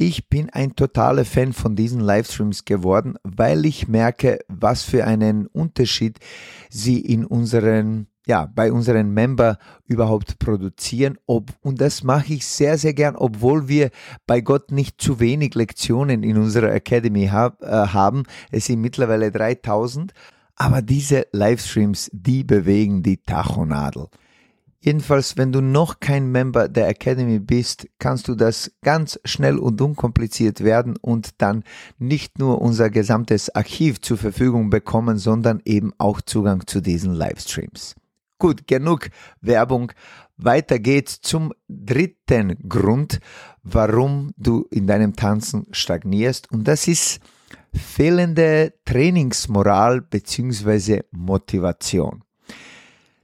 Ich 0.00 0.28
bin 0.28 0.48
ein 0.50 0.76
totaler 0.76 1.24
Fan 1.24 1.52
von 1.52 1.74
diesen 1.74 2.00
Livestreams 2.00 2.64
geworden, 2.64 3.16
weil 3.24 3.66
ich 3.66 3.88
merke, 3.88 4.38
was 4.46 4.84
für 4.84 5.04
einen 5.04 5.48
Unterschied 5.48 6.20
sie 6.70 7.00
in 7.00 7.24
unseren 7.24 8.06
ja, 8.28 8.46
bei 8.54 8.70
unseren 8.70 9.12
Member 9.14 9.56
überhaupt 9.86 10.38
produzieren. 10.38 11.16
Ob, 11.26 11.50
und 11.62 11.80
das 11.80 12.02
mache 12.02 12.34
ich 12.34 12.46
sehr, 12.46 12.76
sehr 12.76 12.92
gern, 12.92 13.16
obwohl 13.16 13.68
wir 13.68 13.90
bei 14.26 14.42
Gott 14.42 14.70
nicht 14.70 15.00
zu 15.00 15.18
wenig 15.18 15.54
Lektionen 15.54 16.22
in 16.22 16.36
unserer 16.36 16.72
Academy 16.74 17.28
hab, 17.28 17.62
äh, 17.62 17.66
haben. 17.66 18.24
Es 18.50 18.66
sind 18.66 18.82
mittlerweile 18.82 19.32
3000. 19.32 20.12
Aber 20.60 20.82
diese 20.82 21.28
Livestreams, 21.30 22.10
die 22.12 22.42
bewegen 22.42 23.04
die 23.04 23.18
Tachonadel. 23.18 24.08
Jedenfalls, 24.80 25.36
wenn 25.36 25.52
du 25.52 25.60
noch 25.60 26.00
kein 26.00 26.30
Member 26.30 26.68
der 26.68 26.88
Academy 26.88 27.38
bist, 27.38 27.88
kannst 27.98 28.26
du 28.26 28.34
das 28.34 28.72
ganz 28.82 29.20
schnell 29.24 29.58
und 29.58 29.80
unkompliziert 29.80 30.62
werden 30.62 30.96
und 30.96 31.40
dann 31.40 31.62
nicht 31.98 32.38
nur 32.40 32.60
unser 32.60 32.90
gesamtes 32.90 33.54
Archiv 33.54 34.00
zur 34.00 34.18
Verfügung 34.18 34.70
bekommen, 34.70 35.18
sondern 35.18 35.60
eben 35.64 35.92
auch 35.98 36.20
Zugang 36.20 36.66
zu 36.66 36.80
diesen 36.80 37.12
Livestreams. 37.14 37.94
Gut, 38.38 38.66
genug 38.66 39.10
Werbung. 39.40 39.92
Weiter 40.36 40.78
geht's 40.78 41.20
zum 41.20 41.52
dritten 41.68 42.56
Grund, 42.68 43.20
warum 43.62 44.32
du 44.36 44.66
in 44.70 44.86
deinem 44.86 45.14
Tanzen 45.14 45.66
stagnierst 45.72 46.50
und 46.52 46.66
das 46.66 46.86
ist 46.88 47.20
fehlende 47.74 48.74
Trainingsmoral 48.84 50.00
bzw. 50.00 51.02
Motivation. 51.10 52.24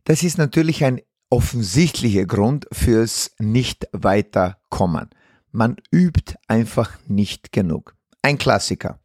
Das 0.04 0.22
ist 0.22 0.38
natürlich 0.38 0.84
ein 0.84 1.00
offensichtlicher 1.30 2.26
Grund 2.26 2.66
fürs 2.72 3.32
nicht 3.38 3.88
weiterkommen. 3.92 5.08
Man 5.50 5.76
übt 5.90 6.34
einfach 6.46 6.98
nicht 7.06 7.52
genug. 7.52 7.94
Ein 8.22 8.38
Klassiker. 8.38 9.00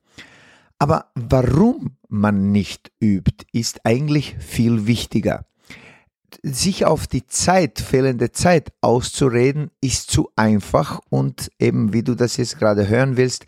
Aber 0.77 1.11
warum 1.15 1.97
man 2.07 2.51
nicht 2.51 2.91
übt, 3.01 3.45
ist 3.51 3.85
eigentlich 3.85 4.35
viel 4.39 4.87
wichtiger. 4.87 5.45
Sich 6.43 6.85
auf 6.85 7.07
die 7.07 7.25
Zeit, 7.27 7.79
fehlende 7.79 8.31
Zeit 8.31 8.71
auszureden, 8.81 9.71
ist 9.81 10.09
zu 10.09 10.29
einfach 10.35 11.01
und 11.09 11.51
eben, 11.59 11.91
wie 11.91 12.03
du 12.03 12.15
das 12.15 12.37
jetzt 12.37 12.59
gerade 12.59 12.87
hören 12.87 13.17
willst, 13.17 13.45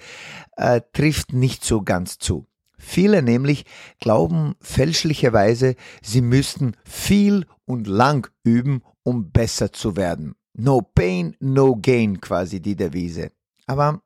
äh, 0.58 0.82
trifft 0.94 1.34
nicht 1.34 1.64
so 1.64 1.82
ganz 1.82 2.18
zu. 2.18 2.48
Viele 2.78 3.22
nämlich 3.22 3.66
glauben 4.00 4.56
fälschlicherweise, 4.60 5.76
sie 6.02 6.22
müssten 6.22 6.76
viel 6.84 7.46
und 7.66 7.86
lang 7.88 8.30
üben, 8.44 8.82
um 9.04 9.32
besser 9.32 9.72
zu 9.72 9.96
werden. 9.96 10.36
No 10.54 10.82
pain, 10.82 11.36
no 11.40 11.76
gain 11.76 12.20
quasi 12.20 12.60
die 12.60 12.76
Devise. 12.76 13.32
Aber 13.68 14.02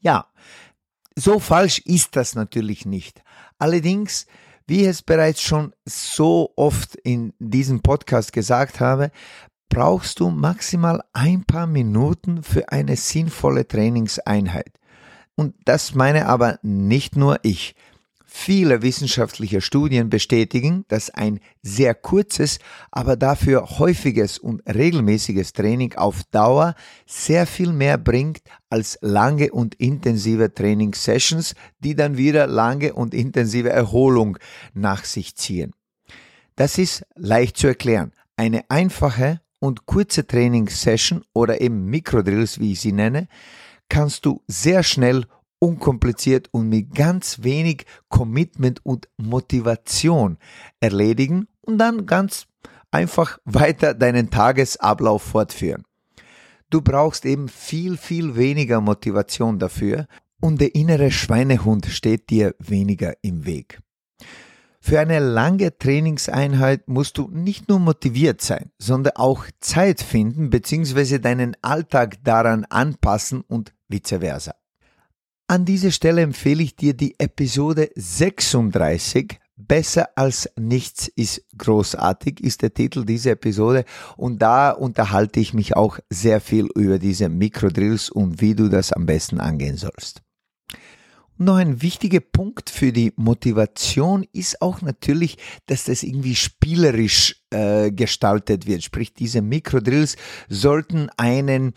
ja, 0.00 0.26
so 1.14 1.38
falsch 1.38 1.78
ist 1.78 2.16
das 2.16 2.34
natürlich 2.34 2.84
nicht. 2.86 3.22
Allerdings, 3.58 4.26
wie 4.66 4.82
ich 4.82 4.88
es 4.88 5.02
bereits 5.02 5.40
schon 5.40 5.72
so 5.84 6.52
oft 6.56 6.96
in 6.96 7.32
diesem 7.38 7.80
Podcast 7.80 8.32
gesagt 8.32 8.80
habe, 8.80 9.10
brauchst 9.68 10.20
du 10.20 10.28
maximal 10.30 11.02
ein 11.12 11.44
paar 11.44 11.66
Minuten 11.66 12.42
für 12.42 12.70
eine 12.70 12.96
sinnvolle 12.96 13.66
Trainingseinheit. 13.66 14.72
Und 15.36 15.54
das 15.64 15.94
meine 15.94 16.26
aber 16.26 16.58
nicht 16.62 17.16
nur 17.16 17.38
ich. 17.42 17.74
Viele 18.38 18.82
wissenschaftliche 18.82 19.60
Studien 19.60 20.10
bestätigen, 20.10 20.84
dass 20.88 21.10
ein 21.10 21.40
sehr 21.62 21.94
kurzes, 21.94 22.58
aber 22.90 23.16
dafür 23.16 23.78
häufiges 23.78 24.38
und 24.38 24.62
regelmäßiges 24.66 25.52
Training 25.52 25.94
auf 25.94 26.22
Dauer 26.32 26.74
sehr 27.06 27.46
viel 27.46 27.72
mehr 27.72 27.96
bringt 27.96 28.40
als 28.68 28.98
lange 29.00 29.52
und 29.52 29.74
intensive 29.76 30.52
Trainingssessions, 30.52 31.54
die 31.78 31.94
dann 31.94 32.18
wieder 32.18 32.46
lange 32.46 32.92
und 32.92 33.14
intensive 33.14 33.70
Erholung 33.70 34.36
nach 34.74 35.04
sich 35.04 35.36
ziehen. 35.36 35.72
Das 36.56 36.78
ist 36.78 37.06
leicht 37.14 37.56
zu 37.56 37.68
erklären. 37.68 38.12
Eine 38.36 38.68
einfache 38.68 39.40
und 39.60 39.86
kurze 39.86 40.26
Trainingssession 40.26 41.24
oder 41.32 41.60
eben 41.60 41.86
Mikrodrills, 41.86 42.58
wie 42.58 42.72
ich 42.72 42.80
sie 42.80 42.92
nenne, 42.92 43.28
kannst 43.88 44.26
du 44.26 44.42
sehr 44.46 44.82
schnell, 44.82 45.24
unkompliziert 45.58 46.48
und 46.52 46.68
mit 46.68 46.94
ganz 46.94 47.42
wenig 47.42 47.86
Commitment 48.08 48.84
und 48.84 49.08
Motivation 49.16 50.38
erledigen 50.80 51.48
und 51.62 51.78
dann 51.78 52.06
ganz 52.06 52.46
einfach 52.90 53.38
weiter 53.44 53.94
deinen 53.94 54.30
Tagesablauf 54.30 55.22
fortführen. 55.22 55.84
Du 56.70 56.82
brauchst 56.82 57.24
eben 57.24 57.48
viel, 57.48 57.96
viel 57.96 58.36
weniger 58.36 58.80
Motivation 58.80 59.58
dafür 59.58 60.06
und 60.40 60.60
der 60.60 60.74
innere 60.74 61.10
Schweinehund 61.10 61.86
steht 61.86 62.30
dir 62.30 62.54
weniger 62.58 63.14
im 63.22 63.46
Weg. 63.46 63.80
Für 64.80 65.00
eine 65.00 65.18
lange 65.18 65.76
Trainingseinheit 65.76 66.86
musst 66.86 67.18
du 67.18 67.28
nicht 67.28 67.68
nur 67.68 67.80
motiviert 67.80 68.40
sein, 68.40 68.70
sondern 68.78 69.16
auch 69.16 69.44
Zeit 69.58 70.00
finden 70.00 70.50
bzw. 70.50 71.18
deinen 71.18 71.56
Alltag 71.60 72.22
daran 72.22 72.64
anpassen 72.66 73.40
und 73.40 73.72
vice 73.88 74.18
versa. 74.20 74.54
An 75.48 75.64
dieser 75.64 75.92
Stelle 75.92 76.22
empfehle 76.22 76.62
ich 76.62 76.76
dir 76.76 76.94
die 76.94 77.14
Episode 77.18 77.90
36 77.94 79.38
Besser 79.58 80.10
als 80.16 80.50
nichts 80.58 81.08
ist 81.08 81.42
großartig 81.56 82.40
ist 82.40 82.60
der 82.60 82.74
Titel 82.74 83.06
dieser 83.06 83.30
Episode 83.30 83.86
und 84.18 84.42
da 84.42 84.70
unterhalte 84.70 85.40
ich 85.40 85.54
mich 85.54 85.74
auch 85.74 85.98
sehr 86.10 86.42
viel 86.42 86.68
über 86.74 86.98
diese 86.98 87.30
Mikrodrills 87.30 88.10
und 88.10 88.42
wie 88.42 88.54
du 88.54 88.68
das 88.68 88.92
am 88.92 89.06
besten 89.06 89.40
angehen 89.40 89.78
sollst. 89.78 90.20
Noch 91.38 91.56
ein 91.56 91.80
wichtiger 91.80 92.20
Punkt 92.20 92.68
für 92.68 92.92
die 92.92 93.14
Motivation 93.16 94.26
ist 94.32 94.60
auch 94.60 94.82
natürlich, 94.82 95.38
dass 95.64 95.84
das 95.84 96.02
irgendwie 96.02 96.34
spielerisch 96.34 97.42
äh, 97.56 97.90
gestaltet 97.90 98.66
wird. 98.66 98.82
Sprich, 98.82 99.14
diese 99.14 99.40
Mikrodrills 99.40 100.16
sollten 100.48 101.08
einen, 101.16 101.72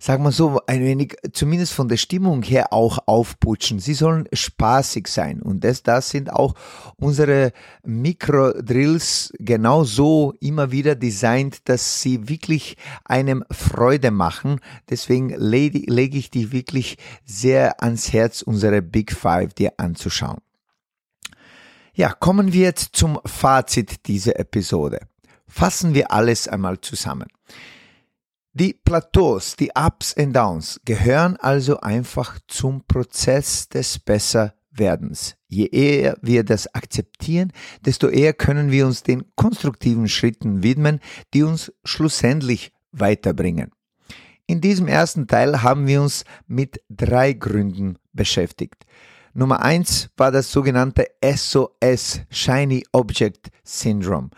sagen 0.00 0.24
wir 0.24 0.32
so, 0.32 0.60
ein 0.66 0.82
wenig, 0.82 1.16
zumindest 1.32 1.72
von 1.72 1.88
der 1.88 1.98
Stimmung 1.98 2.42
her 2.42 2.72
auch 2.72 2.98
aufputschen. 3.06 3.78
Sie 3.78 3.94
sollen 3.94 4.28
spaßig 4.32 5.06
sein. 5.06 5.40
Und 5.40 5.62
das, 5.62 5.82
das 5.82 6.10
sind 6.10 6.32
auch 6.32 6.54
unsere 6.96 7.52
Mikrodrills 7.84 9.32
genau 9.38 9.84
so 9.84 10.34
immer 10.40 10.72
wieder 10.72 10.96
designt, 10.96 11.68
dass 11.68 12.02
sie 12.02 12.28
wirklich 12.28 12.76
einem 13.04 13.44
Freude 13.50 14.10
machen. 14.10 14.60
Deswegen 14.88 15.28
lege, 15.30 16.18
ich 16.18 16.30
die 16.30 16.50
wirklich 16.50 16.98
sehr 17.24 17.82
ans 17.82 18.12
Herz, 18.12 18.42
unsere 18.42 18.82
Big 18.82 19.12
Five 19.12 19.54
dir 19.54 19.74
anzuschauen. 19.76 20.38
Ja, 21.94 22.14
kommen 22.14 22.52
wir 22.52 22.62
jetzt 22.62 22.96
zum 22.96 23.20
Fazit 23.26 24.06
dieser 24.06 24.38
Episode. 24.38 25.09
Fassen 25.50 25.94
wir 25.94 26.12
alles 26.12 26.48
einmal 26.48 26.80
zusammen. 26.80 27.28
Die 28.52 28.72
Plateaus, 28.72 29.56
die 29.56 29.70
Ups 29.76 30.12
und 30.14 30.32
Downs 30.32 30.80
gehören 30.84 31.36
also 31.36 31.80
einfach 31.80 32.38
zum 32.48 32.84
Prozess 32.86 33.68
des 33.68 33.98
Besserwerdens. 33.98 35.36
Je 35.48 35.66
eher 35.66 36.16
wir 36.22 36.44
das 36.44 36.72
akzeptieren, 36.74 37.52
desto 37.84 38.08
eher 38.08 38.32
können 38.32 38.70
wir 38.70 38.86
uns 38.86 39.02
den 39.02 39.24
konstruktiven 39.36 40.08
Schritten 40.08 40.62
widmen, 40.62 41.00
die 41.34 41.42
uns 41.42 41.72
schlussendlich 41.84 42.72
weiterbringen. 42.92 43.70
In 44.46 44.60
diesem 44.60 44.88
ersten 44.88 45.28
Teil 45.28 45.62
haben 45.62 45.86
wir 45.86 46.02
uns 46.02 46.24
mit 46.48 46.82
drei 46.88 47.34
Gründen 47.34 47.98
beschäftigt. 48.12 48.84
Nummer 49.32 49.62
eins 49.62 50.10
war 50.16 50.32
das 50.32 50.50
sogenannte 50.50 51.06
SOS, 51.24 52.22
Shiny 52.30 52.84
Object 52.90 53.50
Syndrome. 53.62 54.30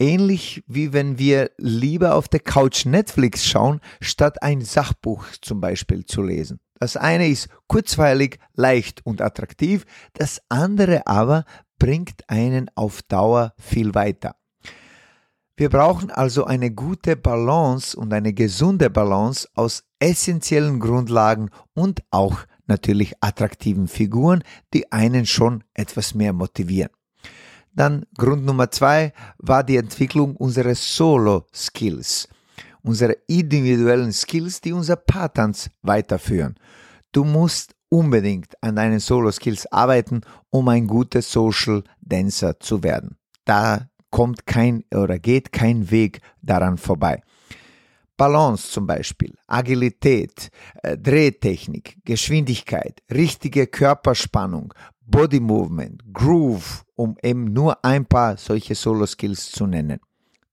Ähnlich 0.00 0.64
wie 0.66 0.94
wenn 0.94 1.18
wir 1.18 1.50
lieber 1.58 2.14
auf 2.14 2.26
der 2.26 2.40
Couch 2.40 2.86
Netflix 2.86 3.44
schauen, 3.44 3.80
statt 4.00 4.42
ein 4.42 4.62
Sachbuch 4.62 5.26
zum 5.42 5.60
Beispiel 5.60 6.06
zu 6.06 6.22
lesen. 6.22 6.58
Das 6.78 6.96
eine 6.96 7.28
ist 7.28 7.50
kurzweilig, 7.66 8.38
leicht 8.54 9.04
und 9.04 9.20
attraktiv, 9.20 9.84
das 10.14 10.40
andere 10.48 11.06
aber 11.06 11.44
bringt 11.78 12.28
einen 12.28 12.70
auf 12.74 13.02
Dauer 13.02 13.52
viel 13.58 13.94
weiter. 13.94 14.36
Wir 15.54 15.68
brauchen 15.68 16.10
also 16.10 16.44
eine 16.44 16.70
gute 16.70 17.16
Balance 17.16 17.94
und 17.94 18.14
eine 18.14 18.32
gesunde 18.32 18.88
Balance 18.88 19.46
aus 19.54 19.84
essentiellen 19.98 20.80
Grundlagen 20.80 21.50
und 21.74 22.00
auch 22.10 22.38
natürlich 22.66 23.12
attraktiven 23.20 23.86
Figuren, 23.86 24.42
die 24.72 24.90
einen 24.90 25.26
schon 25.26 25.62
etwas 25.74 26.14
mehr 26.14 26.32
motivieren. 26.32 26.90
Dann 27.72 28.04
Grund 28.16 28.44
Nummer 28.44 28.70
zwei 28.70 29.12
war 29.38 29.64
die 29.64 29.76
Entwicklung 29.76 30.36
unserer 30.36 30.74
Solo-Skills, 30.74 32.28
unsere 32.82 33.16
individuellen 33.26 34.12
Skills, 34.12 34.60
die 34.60 34.72
unser 34.72 34.96
Paartanz 34.96 35.70
weiterführen. 35.82 36.56
Du 37.12 37.24
musst 37.24 37.74
unbedingt 37.88 38.54
an 38.62 38.76
deinen 38.76 39.00
Solo-Skills 39.00 39.70
arbeiten, 39.72 40.20
um 40.50 40.68
ein 40.68 40.86
guter 40.86 41.22
Social 41.22 41.82
Dancer 42.00 42.58
zu 42.60 42.82
werden. 42.82 43.16
da 43.44 43.90
kommt 44.10 44.46
kein 44.46 44.84
oder 44.94 45.18
geht 45.18 45.52
kein 45.52 45.90
Weg 45.90 46.20
daran 46.42 46.78
vorbei. 46.78 47.22
Balance 48.16 48.70
zum 48.70 48.86
Beispiel, 48.86 49.34
Agilität, 49.46 50.50
äh, 50.82 50.98
Drehtechnik, 50.98 51.96
Geschwindigkeit, 52.04 53.00
richtige 53.10 53.66
Körperspannung, 53.66 54.74
Body 55.10 55.40
Movement, 55.40 56.02
Groove, 56.12 56.84
um 56.94 57.16
eben 57.22 57.52
nur 57.52 57.84
ein 57.84 58.06
paar 58.06 58.36
solche 58.36 58.74
Solo-Skills 58.74 59.50
zu 59.50 59.66
nennen. 59.66 60.00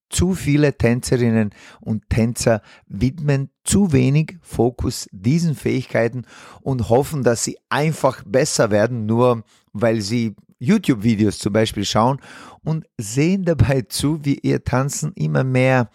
Zu 0.09 0.33
viele 0.33 0.75
Tänzerinnen 0.75 1.51
und 1.81 2.09
Tänzer 2.09 2.61
widmen 2.87 3.49
zu 3.63 3.91
wenig 3.91 4.37
Fokus 4.41 5.07
diesen 5.11 5.53
Fähigkeiten 5.53 6.25
und 6.61 6.89
hoffen, 6.89 7.23
dass 7.23 7.43
sie 7.43 7.57
einfach 7.69 8.23
besser 8.25 8.71
werden, 8.71 9.05
nur 9.05 9.43
weil 9.73 10.01
sie 10.01 10.35
YouTube-Videos 10.59 11.37
zum 11.37 11.53
Beispiel 11.53 11.85
schauen 11.85 12.19
und 12.63 12.85
sehen 12.97 13.43
dabei 13.43 13.81
zu, 13.89 14.23
wie 14.25 14.39
ihr 14.39 14.63
Tanzen 14.63 15.11
immer 15.13 15.43
mehr, 15.43 15.91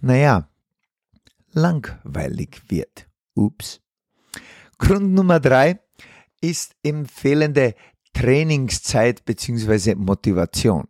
naja, 0.00 0.48
langweilig 1.52 2.62
wird. 2.68 3.06
Ups. 3.34 3.80
Grund 4.78 5.12
Nummer 5.12 5.40
drei 5.40 5.80
ist 6.42 6.74
empfehlende 6.82 7.74
Trainingszeit 8.12 9.24
bzw. 9.24 9.94
Motivation. 9.94 10.86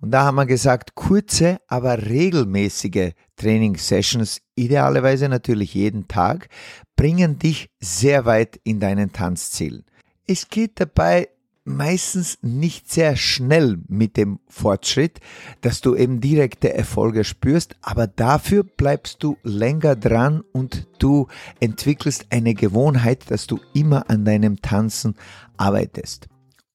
Und 0.00 0.12
da 0.12 0.24
haben 0.24 0.36
wir 0.36 0.46
gesagt, 0.46 0.94
kurze, 0.94 1.60
aber 1.66 2.06
regelmäßige 2.06 3.12
Trainingssessions, 3.36 4.40
idealerweise 4.54 5.28
natürlich 5.28 5.74
jeden 5.74 6.08
Tag, 6.08 6.48
bringen 6.96 7.38
dich 7.38 7.68
sehr 7.80 8.24
weit 8.24 8.58
in 8.64 8.80
deinen 8.80 9.12
Tanzzielen. 9.12 9.84
Es 10.26 10.48
geht 10.48 10.80
dabei 10.80 11.28
meistens 11.64 12.38
nicht 12.42 12.90
sehr 12.90 13.16
schnell 13.16 13.78
mit 13.88 14.16
dem 14.16 14.40
Fortschritt, 14.48 15.20
dass 15.60 15.80
du 15.80 15.94
eben 15.94 16.20
direkte 16.20 16.74
Erfolge 16.74 17.24
spürst, 17.24 17.76
aber 17.82 18.06
dafür 18.06 18.64
bleibst 18.64 19.22
du 19.22 19.36
länger 19.42 19.96
dran 19.96 20.42
und 20.52 20.88
du 20.98 21.28
entwickelst 21.60 22.26
eine 22.30 22.54
Gewohnheit, 22.54 23.30
dass 23.30 23.46
du 23.46 23.60
immer 23.74 24.08
an 24.10 24.24
deinem 24.24 24.60
Tanzen 24.62 25.14
arbeitest. 25.56 26.28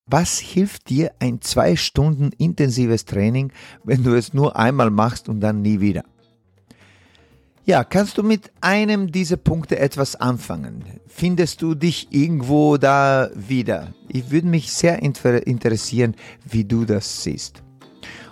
Was 0.07 0.37
hilft 0.37 0.89
dir 0.89 1.13
ein 1.19 1.41
zwei 1.41 1.75
Stunden 1.75 2.29
intensives 2.37 3.05
Training, 3.05 3.51
wenn 3.83 4.03
du 4.03 4.13
es 4.13 4.33
nur 4.33 4.55
einmal 4.55 4.91
machst 4.91 5.29
und 5.29 5.39
dann 5.39 5.63
nie 5.63 5.79
wieder? 5.79 6.03
Ja, 7.67 7.84
kannst 7.84 8.19
du 8.19 8.21
mit 8.21 8.51
einem 8.62 9.12
dieser 9.12 9.38
Punkte 9.38 9.80
etwas 9.80 10.15
anfangen? 10.15 10.84
Findest 11.08 11.63
du 11.63 11.73
dich 11.73 12.10
irgendwo 12.12 12.78
da 12.78 13.32
wieder? 13.34 13.91
Ich 14.08 14.30
würde 14.30 14.47
mich 14.47 14.71
sehr 14.71 15.01
interessieren, 15.01 16.15
wie 16.47 16.63
du 16.63 16.86
das 16.86 17.23
siehst. 17.23 17.64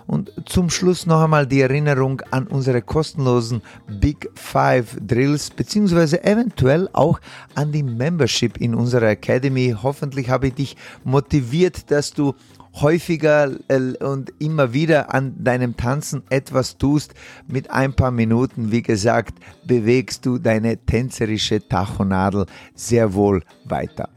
Und 0.06 0.32
zum 0.46 0.70
Schluss 0.70 1.06
noch 1.06 1.22
einmal 1.22 1.46
die 1.46 1.60
Erinnerung 1.60 2.20
an 2.30 2.46
unsere 2.46 2.82
kostenlosen 2.82 3.62
Big 4.00 4.28
Five 4.34 4.96
Drills, 5.00 5.50
beziehungsweise 5.50 6.22
eventuell 6.24 6.88
auch 6.92 7.20
an 7.54 7.72
die 7.72 7.82
Membership 7.82 8.58
in 8.58 8.74
unserer 8.74 9.08
Academy. 9.08 9.74
Hoffentlich 9.82 10.28
habe 10.28 10.48
ich 10.48 10.54
dich 10.54 10.76
motiviert, 11.04 11.90
dass 11.90 12.12
du 12.12 12.34
häufiger 12.80 13.52
äh, 13.68 13.94
und 14.04 14.32
immer 14.38 14.72
wieder 14.72 15.14
an 15.14 15.42
deinem 15.42 15.76
Tanzen 15.76 16.22
etwas 16.28 16.76
tust, 16.76 17.14
mit 17.46 17.70
ein 17.70 17.94
paar 17.94 18.10
Minuten, 18.10 18.72
wie 18.72 18.82
gesagt, 18.82 19.38
bewegst 19.64 20.26
du 20.26 20.38
deine 20.38 20.76
tänzerische 20.78 21.66
Tachonadel 21.66 22.46
sehr 22.74 23.14
wohl 23.14 23.42
weiter. 23.64 24.08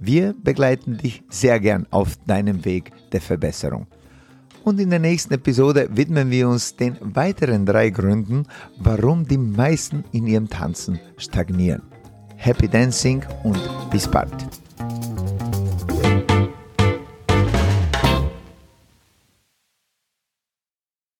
Wir 0.00 0.34
begleiten 0.42 0.96
dich 0.96 1.22
sehr 1.28 1.58
gern 1.60 1.86
auf 1.90 2.16
deinem 2.26 2.64
Weg 2.64 2.92
der 3.12 3.20
Verbesserung. 3.20 3.86
Und 4.68 4.78
in 4.80 4.90
der 4.90 4.98
nächsten 4.98 5.32
Episode 5.32 5.88
widmen 5.92 6.30
wir 6.30 6.46
uns 6.46 6.76
den 6.76 6.98
weiteren 7.00 7.64
drei 7.64 7.88
Gründen, 7.88 8.44
warum 8.76 9.26
die 9.26 9.38
meisten 9.38 10.04
in 10.12 10.26
ihrem 10.26 10.50
Tanzen 10.50 11.00
stagnieren. 11.16 11.80
Happy 12.36 12.68
Dancing 12.68 13.24
und 13.44 13.58
bis 13.90 14.06
bald. 14.06 14.46